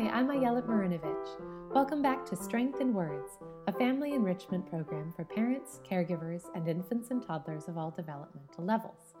[0.00, 1.74] Hi, I'm Ayelet Marinovich.
[1.74, 3.32] Welcome back to Strength in Words,
[3.66, 9.14] a family enrichment program for parents, caregivers, and infants and toddlers of all developmental levels.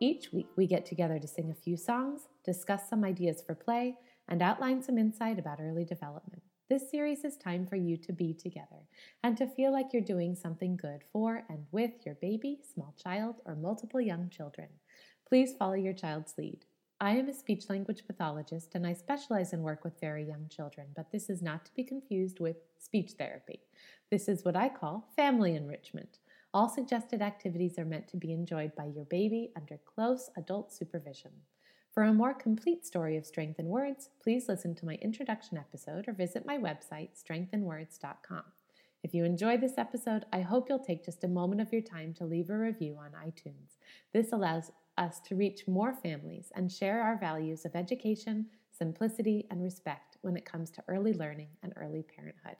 [0.00, 3.96] Each week, we get together to sing a few songs, discuss some ideas for play,
[4.28, 6.42] and outline some insight about early development.
[6.68, 8.86] This series is time for you to be together
[9.22, 13.36] and to feel like you're doing something good for and with your baby, small child,
[13.46, 14.68] or multiple young children.
[15.26, 16.66] Please follow your child's lead.
[17.00, 20.88] I am a speech language pathologist and I specialize in work with very young children,
[20.96, 23.60] but this is not to be confused with speech therapy.
[24.10, 26.18] This is what I call family enrichment.
[26.52, 31.30] All suggested activities are meant to be enjoyed by your baby under close adult supervision.
[31.92, 36.08] For a more complete story of Strength in Words, please listen to my introduction episode
[36.08, 38.42] or visit my website, strengthinwords.com.
[39.04, 42.12] If you enjoyed this episode, I hope you'll take just a moment of your time
[42.14, 43.76] to leave a review on iTunes.
[44.12, 49.62] This allows us to reach more families and share our values of education, simplicity, and
[49.62, 52.56] respect when it comes to early learning and early parenthood.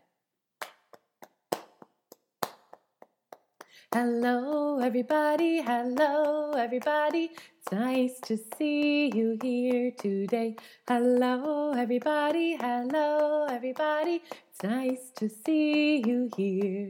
[3.94, 5.62] Hello, everybody.
[5.62, 7.30] Hello, everybody.
[7.32, 10.56] It's nice to see you here today.
[10.86, 12.56] Hello, everybody.
[12.56, 14.22] Hello, everybody.
[14.50, 16.88] It's nice to see you here.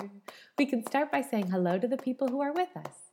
[0.59, 3.08] We can start by saying hello to the people who are with us.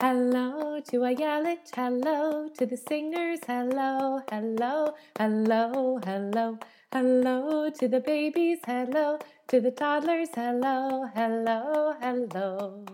[0.00, 6.58] Hello to Ayelet, hello to the singers, hello, hello, hello, hello,
[6.92, 12.84] hello to the babies, hello to the toddlers, hello, hello, hello.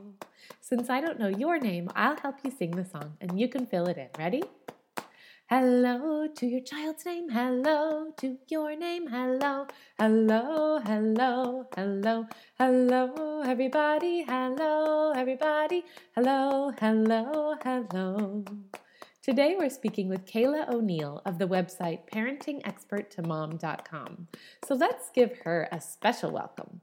[0.62, 3.66] Since I don't know your name, I'll help you sing the song and you can
[3.66, 4.08] fill it in.
[4.19, 4.42] Ready?
[5.50, 7.28] Hello to your child's name.
[7.28, 9.09] Hello to your name.
[9.09, 9.67] Hello,
[9.98, 12.27] hello, hello, hello,
[12.59, 14.22] hello, everybody.
[14.22, 15.84] Hello, everybody.
[16.15, 18.42] Hello, hello, hello.
[19.20, 24.28] Today we're speaking with Kayla O'Neill of the website parentingexperttomom.com.
[24.65, 26.81] So let's give her a special welcome.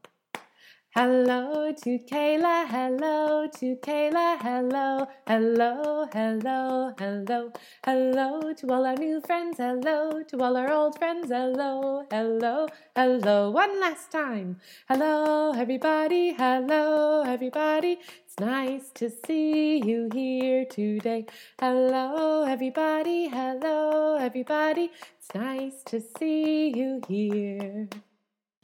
[0.94, 7.54] Hello to Kayla, hello to Kayla, hello, hello, hello, hello,
[7.86, 13.52] hello to all our new friends, hello to all our old friends, hello, hello, hello,
[13.52, 14.60] one last time.
[14.89, 21.26] Hello, everybody, hello, everybody, it's nice to see you here today.
[21.58, 27.87] Hello, everybody, hello, everybody, it's nice to see you here.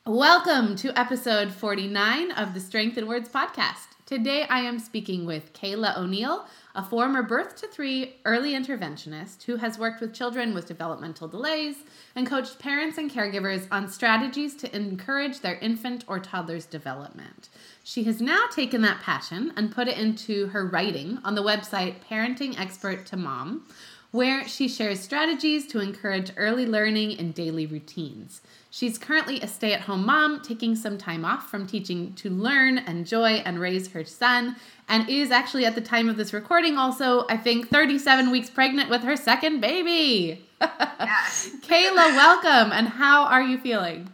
[0.08, 3.88] Welcome to episode 49 of the Strength in Words podcast.
[4.06, 9.58] Today I am speaking with Kayla O'Neill, a former birth to three early interventionist who
[9.58, 11.76] has worked with children with developmental delays
[12.16, 17.50] and coached parents and caregivers on strategies to encourage their infant or toddler's development.
[17.84, 21.96] She has now taken that passion and put it into her writing on the website
[22.10, 23.66] Parenting Expert to Mom,
[24.12, 28.42] where she shares strategies to encourage early learning and daily routines.
[28.70, 32.78] She's currently a stay at home mom, taking some time off from teaching to learn,
[32.80, 34.56] enjoy, and raise her son,
[34.88, 38.90] and is actually at the time of this recording also, I think, 37 weeks pregnant
[38.90, 40.44] with her second baby.
[41.00, 41.52] Yes.
[41.62, 44.10] Kayla, welcome, and how are you feeling?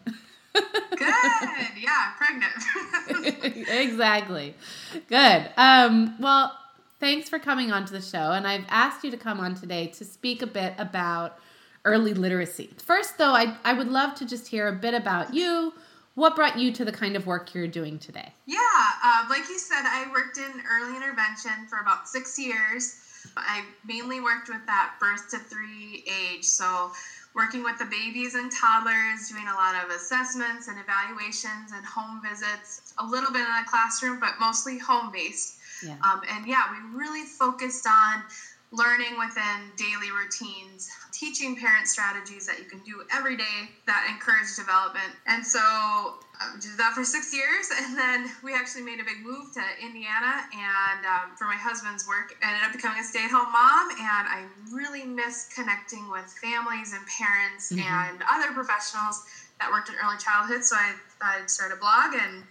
[0.54, 0.64] Good.
[1.00, 3.68] Yeah, pregnant.
[3.70, 4.54] exactly.
[5.08, 5.50] Good.
[5.58, 6.52] Um, well,
[7.04, 8.32] thanks for coming on to the show.
[8.32, 11.38] And I've asked you to come on today to speak a bit about
[11.84, 12.70] early literacy.
[12.78, 15.74] First, though, I, I would love to just hear a bit about you.
[16.16, 18.32] What brought you to the kind of work you're doing today?
[18.46, 18.58] yeah,
[19.04, 22.98] uh, like you said, I worked in early intervention for about six years.
[23.36, 26.46] I mainly worked with that birth to three age.
[26.46, 26.92] So,
[27.36, 32.22] working with the babies and toddlers, doing a lot of assessments and evaluations and home
[32.24, 35.58] visits, a little bit in the classroom, but mostly home based.
[35.84, 35.96] Yeah.
[36.04, 38.24] Um, and yeah, we really focused on
[38.72, 44.56] learning within daily routines, teaching parent strategies that you can do every day that encourage
[44.58, 45.14] development.
[45.28, 45.60] And so
[46.40, 49.62] I did that for six years, and then we actually made a big move to
[49.86, 50.42] Indiana.
[50.52, 54.46] And um, for my husband's work, I ended up becoming a stay-at-home mom, and I
[54.72, 57.80] really missed connecting with families and parents Mhm.
[57.80, 59.22] and other professionals
[59.60, 60.64] that worked in early childhood.
[60.64, 62.44] So I thought I'd start a blog and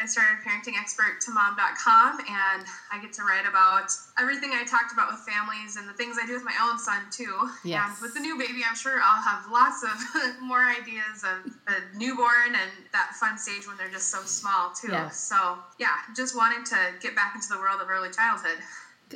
[0.00, 4.92] I started Parenting Expert to parentingexperttomom.com and I get to write about everything I talked
[4.92, 7.36] about with families and the things I do with my own son too.
[7.64, 7.84] Yes.
[7.84, 11.98] And with the new baby, I'm sure I'll have lots of more ideas of the
[11.98, 14.92] newborn and that fun stage when they're just so small too.
[14.92, 15.18] Yes.
[15.20, 18.58] So yeah, just wanting to get back into the world of early childhood.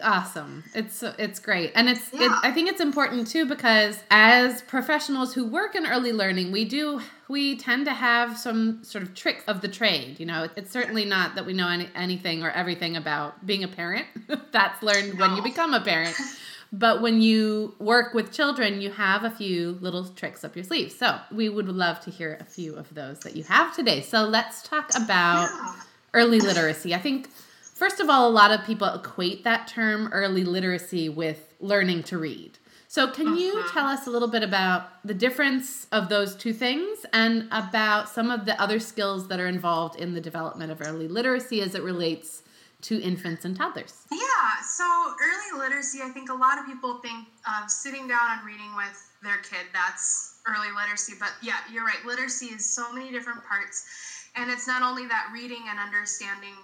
[0.02, 0.64] Awesome.
[0.74, 1.72] It's it's great.
[1.74, 6.12] And it's it, I think it's important too because as professionals who work in early
[6.12, 10.26] learning, we do we tend to have some sort of tricks of the trade, you
[10.26, 10.48] know.
[10.56, 14.06] It's certainly not that we know any, anything or everything about being a parent.
[14.52, 16.16] That's learned when you become a parent.
[16.72, 20.90] But when you work with children, you have a few little tricks up your sleeve.
[20.90, 24.00] So we would love to hear a few of those that you have today.
[24.00, 25.72] So let's talk about Yeah.
[26.14, 26.92] early literacy.
[26.92, 27.30] I think,
[27.74, 32.18] first of all, a lot of people equate that term early literacy with learning to
[32.18, 32.58] read.
[32.94, 33.72] So, can you Mhm.
[33.72, 38.30] tell us a little bit about the difference of those two things and about some
[38.30, 41.82] of the other skills that are involved in the development of early literacy as it
[41.82, 42.44] relates
[42.82, 44.06] to infants and toddlers?
[44.12, 44.84] Yeah, so
[45.20, 49.10] early literacy, I think a lot of people think of sitting down and reading with
[49.24, 49.66] their kid.
[49.72, 51.14] That's early literacy.
[51.18, 52.06] But yeah, you're right.
[52.06, 54.28] Literacy is so many different parts.
[54.36, 56.54] And it's not only that reading and understanding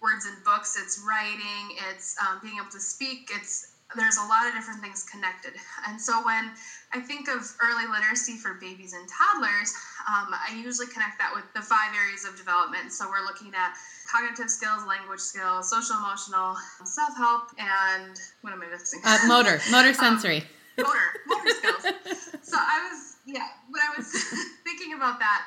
[0.00, 4.46] words in books, it's writing, it's um, being able to speak, it's there's a lot
[4.48, 5.54] of different things connected.
[5.86, 6.50] And so when
[6.92, 9.72] I think of early literacy for babies and toddlers,
[10.08, 12.92] um, I usually connect that with the five areas of development.
[12.92, 13.74] So we're looking at
[14.10, 19.00] cognitive skills, language skills, social emotional, self help, and what am I missing?
[19.04, 20.44] Uh, motor, motor sensory.
[20.78, 21.84] motor, motor skills.
[22.42, 24.12] So I was, yeah, when I was
[24.64, 25.42] thinking about that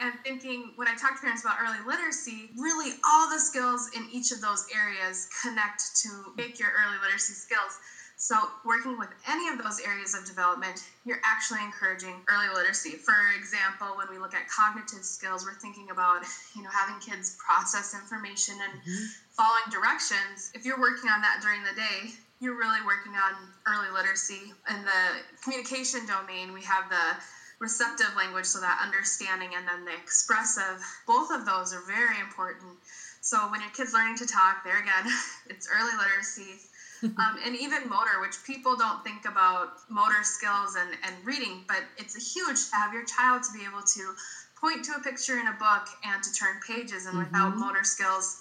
[0.00, 4.08] and thinking when I talk to parents about early literacy, really all the skills in
[4.12, 7.78] each of those areas connect to make your early literacy skills.
[8.20, 8.34] So,
[8.64, 12.98] working with any of those areas of development, you're actually encouraging early literacy.
[12.98, 16.24] For example, when we look at cognitive skills, we're thinking about,
[16.56, 19.04] you know, having kids process information and mm-hmm.
[19.38, 20.50] following directions.
[20.52, 22.10] If you're working on that during the day,
[22.40, 23.34] you're really working on
[23.66, 24.50] early literacy.
[24.68, 27.22] In the communication domain, we have the
[27.58, 30.80] receptive language, so that understanding, and then the expressive.
[31.06, 32.76] Both of those are very important.
[33.20, 35.04] So when your kid's learning to talk, there again,
[35.46, 36.58] it's early literacy.
[37.02, 41.84] um, and even motor, which people don't think about motor skills and, and reading, but
[41.96, 44.14] it's a huge to have your child to be able to
[44.60, 47.06] point to a picture in a book and to turn pages.
[47.06, 47.58] And without Mhm.
[47.58, 48.36] motor skills,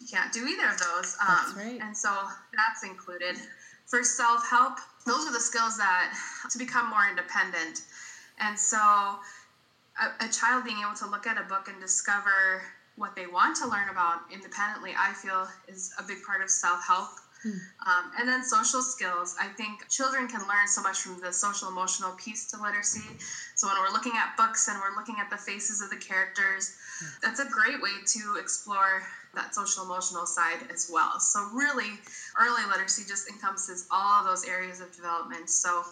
[0.00, 1.16] you can't do either of those.
[1.20, 1.80] Um, right.
[1.80, 3.36] And so that's included.
[3.86, 6.12] For self help, those are the skills that
[6.50, 7.82] to become more independent.
[8.38, 12.62] And so a, a child being able to look at a book and discover
[12.96, 16.84] what they want to learn about independently, I feel is a big part of self
[16.86, 17.10] help.
[17.86, 19.36] Um, and then social skills.
[19.38, 23.04] I think children can learn so much from the social emotional piece to literacy.
[23.54, 26.74] So when we're looking at books and we're looking at the faces of the characters,
[27.22, 29.02] that's a great way to explore
[29.34, 31.20] that social emotional side as well.
[31.20, 31.98] So really,
[32.40, 35.50] early literacy just encompasses all those areas of development.
[35.50, 35.84] So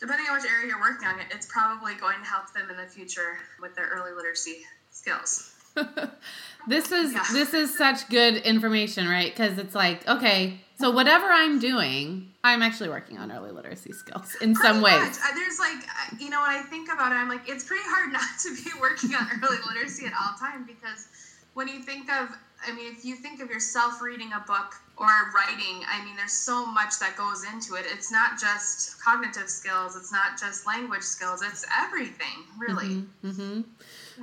[0.00, 2.86] depending on which area you're working on, it's probably going to help them in the
[2.86, 4.58] future with their early literacy
[4.90, 5.54] skills.
[6.68, 7.24] this is Yeah.
[7.32, 9.30] this is such good information, right?
[9.34, 14.34] Because it's like, okay, so whatever I'm doing, I'm actually working on early literacy skills
[14.40, 15.00] in some Pretty ways.
[15.18, 15.18] much.
[15.18, 15.84] Uh, There's like,
[16.20, 18.70] you know, when I think about it, I'm like, it's pretty hard not to be
[18.80, 21.08] working on early literacy at all time because
[21.54, 22.28] when you think of,
[22.66, 26.32] I mean, if you think of yourself reading a book or writing, I mean, there's
[26.32, 27.86] so much that goes into it.
[27.88, 33.04] It's not just cognitive skills, it's not just language skills, it's everything, really.
[33.24, 33.60] Mm-hmm,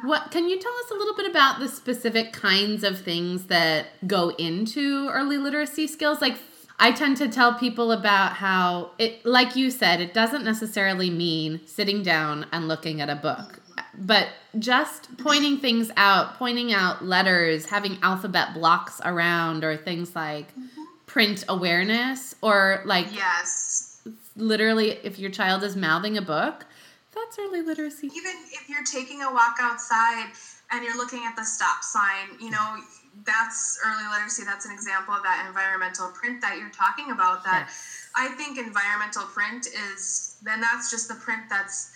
[0.08, 3.88] What can you tell us a little bit about the specific kinds of things that
[4.06, 6.20] go into early literacy skills?
[6.20, 6.38] Like
[6.78, 11.62] I tend to tell people about how it like you said, it doesn't necessarily mean
[11.66, 13.62] sitting down and looking at a book.
[13.98, 20.50] But just pointing things out, pointing out letters, having alphabet blocks around or things like
[20.52, 20.84] mm-hmm.
[21.06, 24.02] print awareness or like Yes.
[24.36, 26.66] literally if your child is mouthing a book,
[27.14, 28.08] that's early literacy.
[28.08, 30.32] even if you're taking a walk outside
[30.72, 32.78] and you're looking at the stop sign, you know,
[33.26, 34.44] that's early literacy.
[34.44, 37.44] That's an example of that environmental print that you're talking about.
[37.46, 38.10] That Yes.
[38.16, 41.92] I think environmental print is then that's just the print that's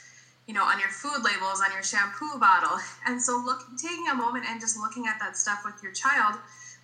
[0.50, 2.80] you know on your food labels, on your shampoo bottle.
[3.06, 6.36] And so look taking a moment and just looking at that stuff with your child,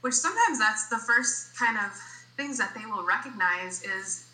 [0.02, 1.92] which sometimes that's the first kind of
[2.38, 4.28] things that they will recognize is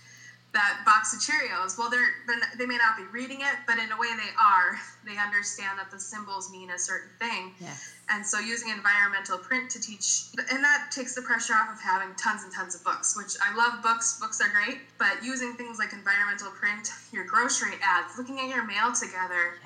[0.54, 1.78] that box of Cheerios.
[1.78, 4.78] Well, they're, they're they may not be reading it, but in a way they are.
[5.04, 7.56] They understand that the symbols mean a certain thing.
[7.60, 7.92] Yes.
[8.10, 12.14] And so using environmental print to teach, and that takes the pressure off of having
[12.22, 14.20] tons and tons of books, which I love books.
[14.22, 18.64] Books are great, but using things like environmental print, your grocery ads, looking at your
[18.64, 19.58] mail together,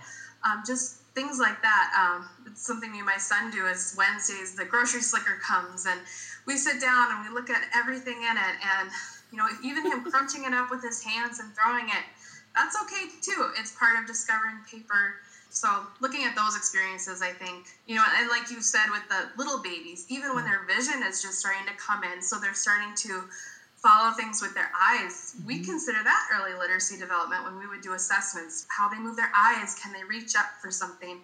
[0.47, 1.91] um, just things like that.
[1.97, 5.99] Um, it's something me and my son do is Wednesdays, the grocery slicker comes and
[6.45, 8.55] we sit down and we look at everything in it.
[8.79, 8.89] And,
[9.35, 12.07] you know, even him crunching it up with his hands and throwing it,
[12.55, 13.51] that's okay too.
[13.59, 15.19] It's part of discovering paper.
[15.49, 15.67] So
[15.99, 19.61] looking at those experiences, I think, you know, and like you said with the little
[19.61, 20.51] babies, even when mm.
[20.51, 23.27] their vision is just starting to come in, so they're starting to
[23.75, 25.35] follow things with their eyes.
[25.45, 25.65] We mm-hmm.
[25.65, 28.65] consider that early literacy development when we would do assessments.
[28.69, 31.19] How they move their eyes, can they reach up for something?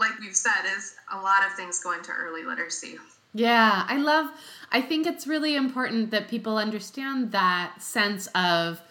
[0.00, 2.96] Like we've said, is a lot of things go into early literacy.
[3.36, 4.30] Yeah, I love,
[4.74, 8.82] I think it's really important that people understand that sense of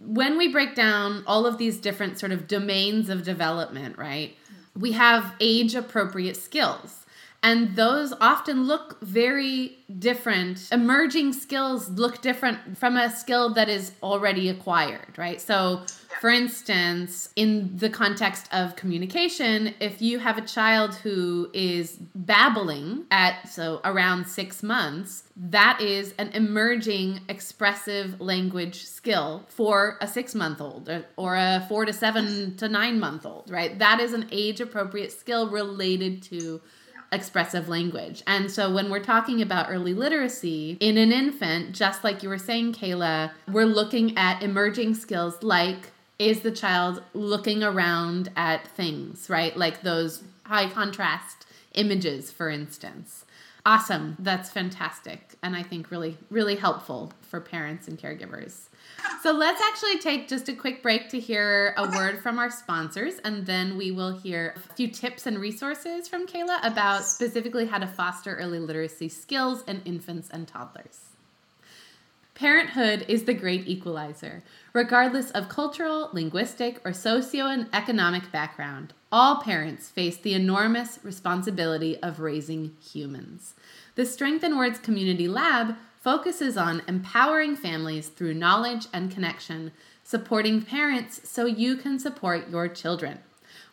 [0.00, 4.36] when we break down all of these different sort of domains of development, right?
[4.76, 7.05] We have age appropriate skills.
[7.42, 10.68] And those often look very different.
[10.72, 15.40] Emerging skills look different from a skill that is already acquired, right?
[15.40, 15.82] So,
[16.20, 23.04] for instance, in the context of communication, if you have a child who is babbling
[23.10, 30.34] at so around six months, that is an emerging expressive language skill for a six
[30.34, 33.78] month old or, or a four to seven to nine month old, right?
[33.78, 36.62] That is an age appropriate skill related to
[37.12, 38.22] expressive language.
[38.26, 42.38] And so when we're talking about early literacy in an infant, just like you were
[42.38, 49.28] saying, Kayla, we're looking at emerging skills like is the child looking around at things,
[49.28, 49.56] right?
[49.56, 53.25] Like those high contrast images, for instance.
[53.66, 54.16] Awesome.
[54.20, 55.34] That's fantastic.
[55.42, 58.68] And I think really, really helpful for parents and caregivers.
[59.24, 63.14] So let's actually take just a quick break to hear a word from our sponsors,
[63.24, 67.78] and then we will hear a few tips and resources from Kayla about specifically how
[67.78, 71.00] to foster early literacy skills in infants and toddlers.
[72.36, 74.44] Parenthood is the great equalizer.
[74.74, 82.76] Regardless of cultural, linguistic, or socio-economic background, all parents face the enormous responsibility of raising
[82.86, 83.54] humans.
[83.94, 89.72] The Strength in Words Community Lab focuses on empowering families through knowledge and connection,
[90.04, 93.20] supporting parents so you can support your children.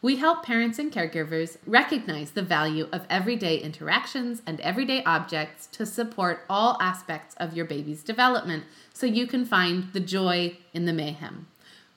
[0.01, 5.85] We help parents and caregivers recognize the value of everyday interactions and everyday objects to
[5.85, 10.93] support all aspects of your baby's development so you can find the joy in the
[10.93, 11.47] mayhem.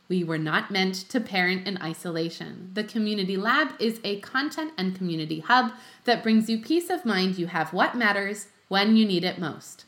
[0.09, 2.71] We were not meant to parent in isolation.
[2.75, 5.73] The Community Lab is a content and community hub
[6.05, 9.85] that brings you peace of mind you have what matters when you need it most.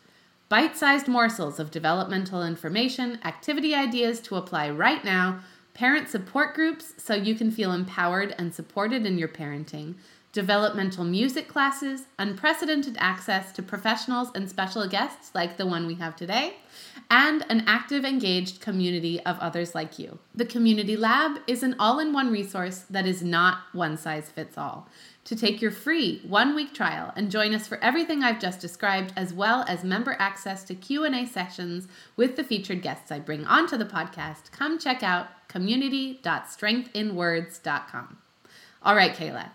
[0.49, 5.41] Bite sized morsels of developmental information, activity ideas to apply right now
[5.79, 9.95] parent support groups so you can feel empowered and supported in your parenting,
[10.33, 16.17] developmental music classes, unprecedented access to professionals and special guests like the one we have
[16.17, 16.57] today,
[17.11, 20.19] and an active, engaged community of others like you.
[20.35, 24.59] The Community Lab is an all in one resource that is not one size fits
[24.59, 24.89] all
[25.29, 29.35] to take your free one-week trial and join us for everything I've just described as
[29.35, 33.85] well as member access to Q&A sessions with the featured guests I bring onto the
[33.85, 34.51] podcast.
[34.53, 38.17] Come check out community.strengthinwords.com.
[38.83, 39.51] All right, Kayla.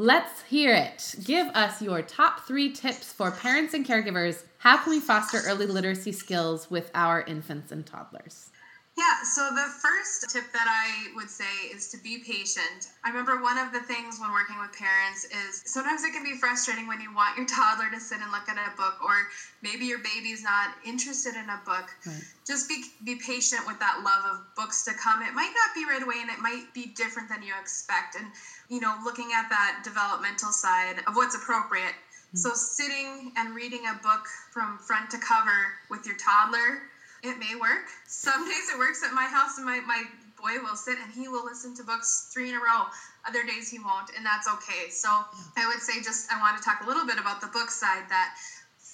[0.00, 1.16] Let's hear it.
[1.24, 4.44] Give us your top 3 tips for parents and caregivers.
[4.58, 8.52] How can we foster early literacy skills with our infants and toddlers?
[8.98, 12.90] Yeah, so the first tip that I would say is to be patient.
[13.04, 16.34] I remember one of the things when working with parents is sometimes it can be
[16.34, 19.14] frustrating when you want your toddler to sit and look at a book, or
[19.62, 21.86] maybe your baby's not interested in a book.
[22.04, 22.26] Right.
[22.44, 25.22] Just be, be patient with that love of books to come.
[25.22, 28.16] It might not be right away and it might be different than you expect.
[28.18, 28.26] And,
[28.68, 31.94] you know, looking at that developmental side of what's appropriate.
[31.94, 32.38] Mm-hmm.
[32.42, 36.82] So, sitting and reading a book from front to cover with your toddler
[37.22, 37.88] it may work.
[38.06, 40.04] Some days it works at my house, and my, my
[40.36, 42.84] boy will sit and he will listen to books three in a row.
[43.26, 44.88] Other days he won't, and that's okay.
[44.90, 45.24] So
[45.56, 48.04] I would say, just I want to talk a little bit about the book side
[48.08, 48.34] that,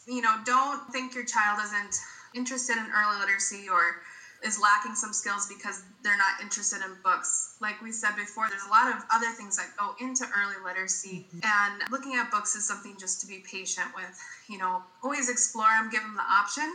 [0.06, 1.96] you know, don't think your child isn't
[2.34, 3.96] interested in early literacy or
[4.44, 7.56] is lacking some skills because they're not interested in books.
[7.60, 11.26] Like we said before, there's a lot of other things that go into early literacy,
[11.34, 11.40] mm-hmm.
[11.42, 14.20] and looking at books is something just to be patient with.
[14.48, 16.70] You know, always explore them, give them the option,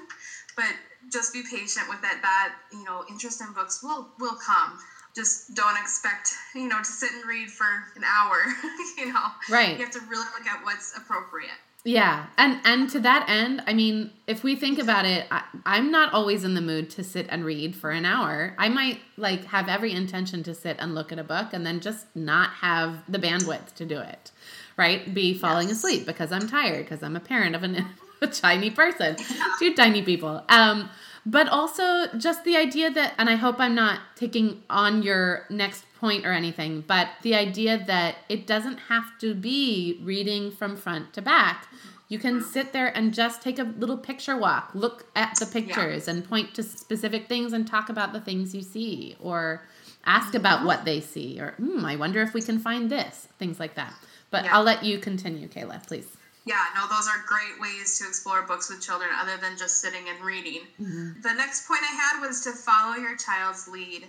[0.55, 0.73] but
[1.11, 4.77] just be patient with it that you know interest in books will will come
[5.15, 8.37] just don't expect you know to sit and read for an hour
[8.97, 12.99] you know right you have to really look at what's appropriate yeah and and to
[12.99, 16.61] that end i mean if we think about it I, i'm not always in the
[16.61, 20.53] mood to sit and read for an hour i might like have every intention to
[20.53, 23.99] sit and look at a book and then just not have the bandwidth to do
[23.99, 24.31] it
[24.77, 25.77] right be falling yes.
[25.77, 27.85] asleep because i'm tired because i'm a parent of an
[28.21, 29.15] a tiny person,
[29.59, 30.43] two tiny people.
[30.49, 30.89] Um,
[31.29, 35.85] but also just the idea that, and I hope I'm not taking on your next
[35.99, 41.13] point or anything, but the idea that it doesn't have to be reading from front
[41.13, 41.67] to back.
[42.07, 46.07] You can sit there and just take a little picture walk, look at the pictures
[46.07, 46.13] yeah.
[46.13, 49.67] and point to specific things and talk about the things you see or
[50.05, 53.59] ask about what they see or, hmm, I wonder if we can find this, things
[53.59, 53.93] like that.
[54.31, 54.55] But yeah.
[54.55, 58.69] I'll let you continue, Kayla, please yeah, no, those are great ways to explore books
[58.69, 60.61] with children other than just sitting and reading.
[60.81, 61.21] Mm-hmm.
[61.21, 64.07] The next point I had was to follow your child's lead.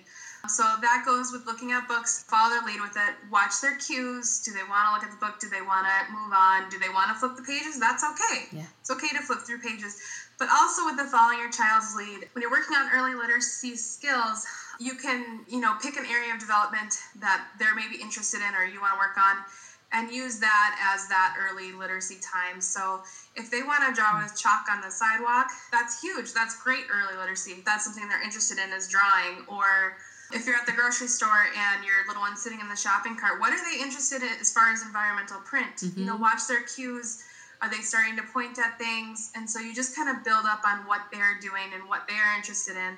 [0.49, 4.41] So that goes with looking at books, follow their lead with it, watch their cues.
[4.41, 5.39] Do they want to look at the book?
[5.39, 6.71] Do they want to move on?
[6.71, 7.79] Do they want to flip the pages?
[7.79, 8.49] That's okay.
[8.53, 8.65] Yeah.
[8.81, 10.01] It's okay to flip through pages.
[10.39, 14.47] But also with the following your child's lead, when you're working on early literacy skills,
[14.81, 18.65] you can, you know, pick an area of development that they're maybe interested in or
[18.65, 19.45] you want to work on
[19.93, 22.61] and use that as that early literacy time.
[22.61, 23.01] So
[23.35, 26.33] if they want to draw with chalk on the sidewalk, that's huge.
[26.33, 27.53] That's great early literacy.
[27.53, 29.97] If that's something they're interested in is drawing or
[30.33, 33.41] if you're at the grocery store and your little one's sitting in the shopping cart,
[33.41, 35.83] what are they interested in as far as environmental print?
[35.83, 36.01] Mm-hmm.
[36.01, 37.25] You know, watch their cues.
[37.63, 39.33] Are they starting to point at things?
[39.35, 42.37] And so you just kind of build up on what they're doing and what they're
[42.37, 42.95] interested in.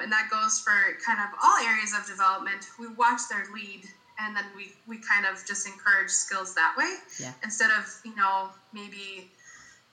[0.00, 2.68] And that goes for kind of all areas of development.
[2.78, 6.92] We watch their lead and then we, we kind of just encourage skills that way
[7.20, 7.32] yeah.
[7.42, 9.30] instead of, you know, maybe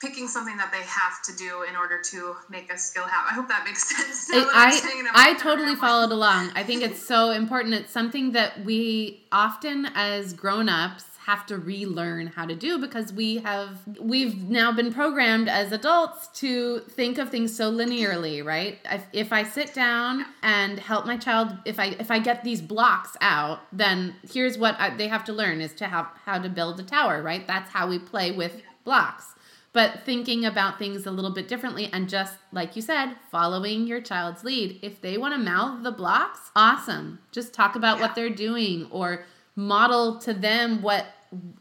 [0.00, 3.28] picking something that they have to do in order to make a skill happen.
[3.30, 4.28] I hope that makes sense.
[4.32, 6.50] I, I totally followed along.
[6.54, 7.74] I think it's so important.
[7.74, 13.38] It's something that we often as grown-ups have to relearn how to do because we
[13.38, 18.78] have we've now been programmed as adults to think of things so linearly right?
[18.90, 22.60] If, if i sit down and help my child if i if i get these
[22.60, 26.48] blocks out then here's what I, they have to learn is to have how to
[26.48, 27.46] build a tower right?
[27.46, 29.34] That's how we play with blocks.
[29.72, 34.00] But thinking about things a little bit differently and just like you said following your
[34.00, 34.78] child's lead.
[34.82, 37.18] If they want to mouth the blocks awesome.
[37.32, 38.02] Just talk about yeah.
[38.02, 39.24] what they're doing or
[39.56, 41.06] model to them what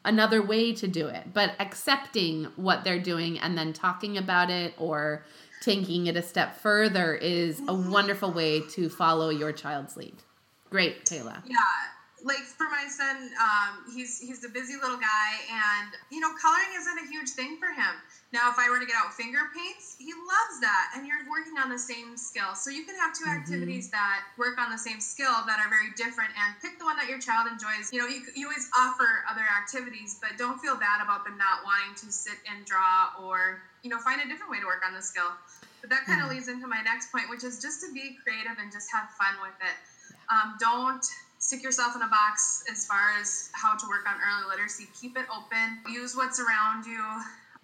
[0.06, 4.74] another way to do it, but accepting what they're doing and then talking about it
[4.78, 5.26] or
[5.62, 7.92] taking it a step further is a mm-hmm.
[7.92, 10.16] wonderful way to follow your child's lead.
[10.70, 11.42] Great, Kayla.
[11.46, 11.58] Yeah
[12.24, 16.72] like for my son, um, he's he's a busy little guy, and you know, coloring
[16.80, 18.00] isn't a huge thing for him.
[18.32, 21.60] Now, if I were to get out finger paints, he loves that, and you're working
[21.60, 22.56] on the same skill.
[22.56, 23.38] So you can have 2 mm-hmm.
[23.38, 26.98] activities that work on the same skill that are very different, and pick the one
[26.98, 27.92] that your child enjoys.
[27.92, 31.62] You know, you, you always offer other activities, but don't feel bad about them not
[31.68, 34.96] wanting to sit and draw, or you know, find a different way to work on
[34.96, 35.30] the skill.
[35.84, 36.40] But that kind of mm-hmm.
[36.40, 39.36] leads into my next point, which is just to be creative and just have fun
[39.44, 39.76] with it.
[40.32, 41.04] Um, don't
[41.44, 44.88] stick yourself in a box as far as how to work on early literacy.
[44.96, 45.84] Keep it open.
[45.92, 47.04] Use what's around you.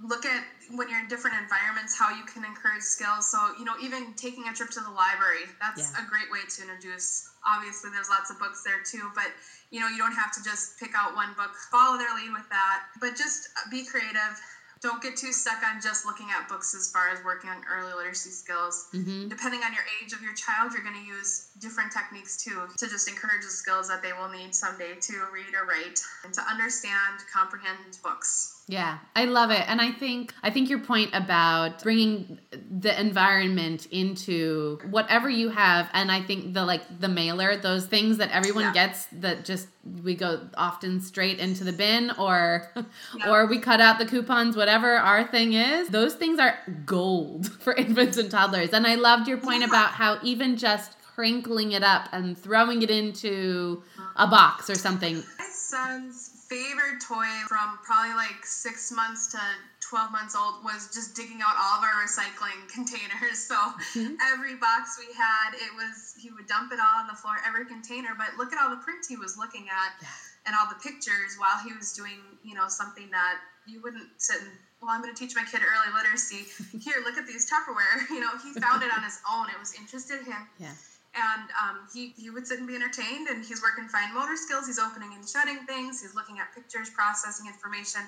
[0.03, 0.43] Look at
[0.75, 3.31] when you're in different environments how you can encourage skills.
[3.31, 6.03] So, you know, even taking a trip to the library, that's yeah.
[6.03, 7.31] a great way to introduce.
[7.47, 9.31] Obviously, there's lots of books there too, but
[9.71, 12.47] you know, you don't have to just pick out one book, follow their lead with
[12.51, 14.35] that, but just be creative
[14.81, 17.93] don't get too stuck on just looking at books as far as working on early
[17.93, 18.87] literacy skills.
[18.93, 19.27] Mm-hmm.
[19.27, 22.87] Depending on your age of your child, you're going to use different techniques too to
[22.87, 26.41] just encourage the skills that they will need someday to read or write and to
[26.43, 28.58] understand, comprehend books.
[28.69, 29.67] Yeah, I love it.
[29.67, 32.37] And I think I think your point about bringing
[32.69, 38.17] the environment into whatever you have and I think the like the mailer, those things
[38.17, 38.73] that everyone yeah.
[38.73, 39.69] gets that just
[40.03, 42.69] we go often straight into the bin or
[43.17, 43.31] yeah.
[43.31, 45.87] or we cut out the coupons whatever our thing is.
[45.87, 46.55] Those things are
[46.85, 48.69] gold for infants and toddlers.
[48.69, 49.69] And I loved your point yeah.
[49.69, 53.81] about how even just crinkling it up and throwing it into
[54.15, 55.15] a box or something.
[55.39, 59.39] My son's favorite toy from probably like six months to
[59.85, 63.37] 12 months old was just digging out all of our recycling containers.
[63.37, 63.55] So
[63.93, 64.17] mm-hmm.
[64.33, 67.65] every box we had, it was, he would dump it all on the floor, every
[67.65, 68.17] container.
[68.17, 70.09] But look at all the prints he was looking at yeah.
[70.49, 73.37] and all the pictures while he was doing, you know, something that
[73.69, 74.49] you wouldn't sit and,
[74.81, 76.49] well, I'm going to teach my kid early literacy.
[76.81, 78.09] Here, look at these Tupperware.
[78.09, 79.47] You know, he found it on his own.
[79.53, 80.49] It was interested him.
[80.57, 80.73] Yeah
[81.15, 84.67] and um, he, he would sit and be entertained and he's working fine motor skills.
[84.67, 86.01] He's opening and shutting things.
[86.01, 88.01] He's looking at pictures processing information.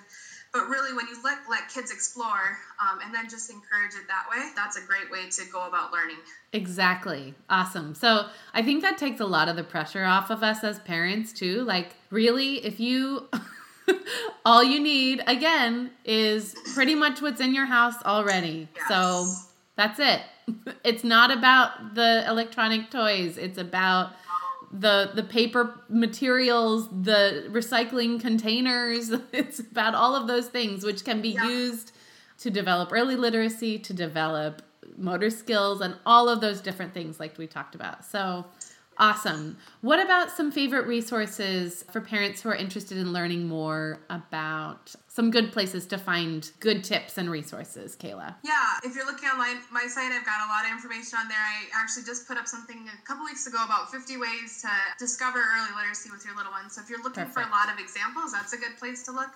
[0.54, 4.26] But really when you let, let kids explore um, and then just encourage it that
[4.30, 6.18] way that's a great way to go about learning.
[6.54, 7.34] Exactly.
[7.50, 7.96] Awesome.
[7.96, 11.34] So i think that takes a lot of the pressure off of us as parents
[11.34, 11.64] too.
[11.64, 13.30] Like really if you
[14.46, 18.68] all you need again is pretty much what's in your house already.
[18.76, 18.88] Yes.
[18.88, 19.26] so
[19.76, 20.22] that's it
[20.84, 23.38] it's not about the electronic toys.
[23.38, 24.14] It's about
[24.72, 29.12] the the paper materials, the recycling containers.
[29.34, 31.48] It's about all of those things which can be yeah.
[31.48, 31.92] used
[32.40, 34.62] to develop early literacy, to develop
[34.98, 38.06] motor skills and all of those different things like we talked about.
[38.06, 38.46] So
[39.02, 39.58] Awesome.
[39.82, 45.32] What about some favorite resources for parents who are interested in learning more about some
[45.32, 48.36] good places to find good tips and resources, Kayla?
[48.44, 51.42] Yeah, if you're looking online, my site, I've got a lot of information on there.
[51.42, 55.40] I actually just put up something a couple weeks ago about 50 ways to discover
[55.40, 56.76] early literacy with your little ones.
[56.76, 57.34] So if you're looking Perfect.
[57.34, 59.34] for a lot of examples, that's a good place to look.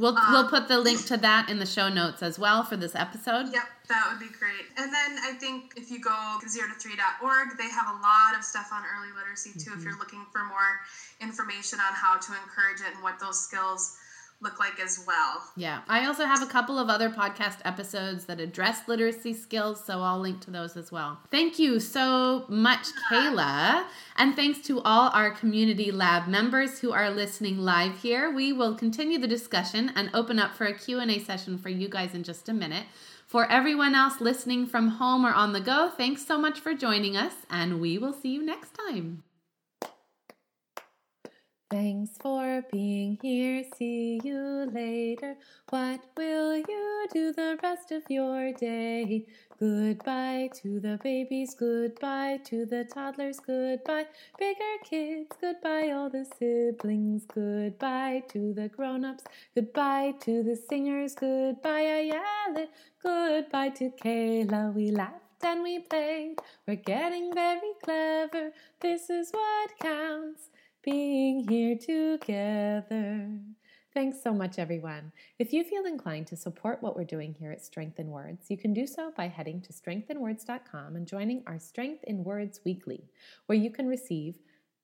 [0.00, 2.76] We'll um, we'll put the link to that in the show notes as well for
[2.76, 3.52] this episode.
[3.52, 4.66] Yep, that would be great.
[4.78, 8.42] And then I think if you go zero to three.org, they have a lot of
[8.42, 9.70] stuff on early literacy too.
[9.70, 9.78] Mm-hmm.
[9.78, 10.80] If you're looking for more
[11.20, 13.96] information on how to encourage it and what those skills
[14.42, 15.42] look like as well.
[15.56, 15.80] Yeah.
[15.88, 20.20] I also have a couple of other podcast episodes that address literacy skills, so I'll
[20.20, 21.18] link to those as well.
[21.30, 23.84] Thank you so much, Kayla.
[24.16, 28.30] And thanks to all our community lab members who are listening live here.
[28.30, 32.14] We will continue the discussion and open up for a Q&A session for you guys
[32.14, 32.86] in just a minute.
[33.26, 37.16] For everyone else listening from home or on the go, thanks so much for joining
[37.16, 39.22] us, and we will see you next time.
[41.70, 43.62] Thanks for being here.
[43.78, 45.36] See you later.
[45.68, 49.28] What will you do the rest of your day?
[49.60, 51.54] Goodbye to the babies.
[51.54, 53.38] Goodbye to the toddlers.
[53.38, 54.06] Goodbye,
[54.36, 55.28] bigger kids.
[55.40, 57.24] Goodbye, all the siblings.
[57.26, 59.22] Goodbye to the grown ups.
[59.54, 61.14] Goodbye to the singers.
[61.14, 62.10] Goodbye,
[62.56, 62.70] it.
[63.00, 64.74] Goodbye to Kayla.
[64.74, 66.40] We laughed and we played.
[66.66, 68.50] We're getting very clever.
[68.80, 70.49] This is what counts
[70.82, 73.28] being here together.
[73.92, 75.12] Thanks so much, everyone.
[75.38, 78.56] If you feel inclined to support what we're doing here at Strength in Words, you
[78.56, 83.10] can do so by heading to strengthinwords.com and joining our Strength in Words Weekly,
[83.46, 84.38] where you can receive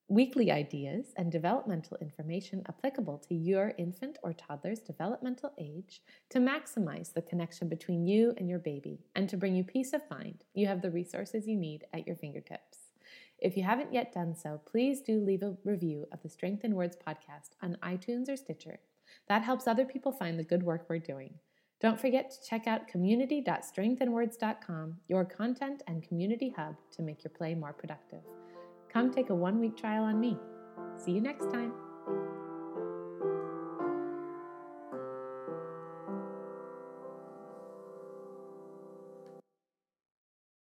[0.09, 7.13] weekly ideas and developmental information applicable to your infant or toddler's developmental age to maximize
[7.13, 10.45] the connection between you and your baby and to bring you peace of mind.
[10.53, 12.86] You have the resources you need at your fingertips.
[13.39, 16.75] If you haven't yet done so, please do leave a review of the Strength in
[16.75, 18.81] Words podcast on iTunes or Stitcher.
[19.29, 21.35] That helps other people find the good work we're doing.
[21.81, 27.55] Don't forget to check out community.strengthinwords.com, your content and community hub to make your play
[27.55, 28.23] more productive.
[28.91, 30.39] Come take a one week trial on me.
[30.97, 31.75] See you next time.